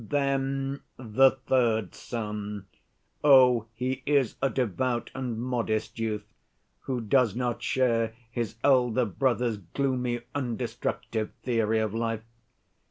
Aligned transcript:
"Then 0.09 0.79
the 0.97 1.29
third 1.29 1.93
son. 1.93 2.65
Oh, 3.23 3.67
he 3.75 4.01
is 4.07 4.35
a 4.41 4.49
devout 4.49 5.11
and 5.13 5.39
modest 5.39 5.99
youth, 5.99 6.33
who 6.79 7.01
does 7.01 7.35
not 7.35 7.61
share 7.61 8.15
his 8.31 8.55
elder 8.63 9.05
brother's 9.05 9.57
gloomy 9.57 10.21
and 10.33 10.57
destructive 10.57 11.31
theory 11.43 11.77
of 11.77 11.93
life. 11.93 12.23